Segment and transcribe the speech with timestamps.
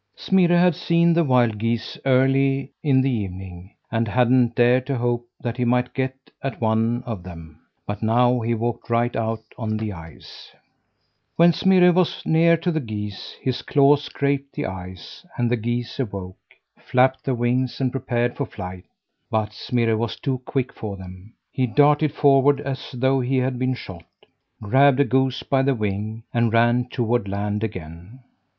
[0.15, 5.27] Smirre had seen the wild geese early in the evening, and hadn't dared to hope
[5.39, 9.77] that he might get at one of them, but now he walked right out on
[9.77, 10.53] the ice.
[11.35, 15.55] When Smirre was very near to the geese, his claws scraped the ice, and the
[15.55, 16.35] geese awoke,
[16.79, 18.85] flapped their wings, and prepared for flight.
[19.29, 21.33] But Smirre was too quick for them.
[21.51, 24.05] He darted forward as though he'd been shot;
[24.63, 28.21] grabbed a goose by the wing, and ran toward land again.